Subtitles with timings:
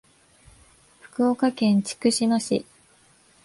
[0.99, 2.65] 福岡県筑紫野市